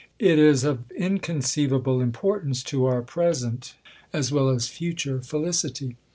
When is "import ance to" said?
2.01-2.85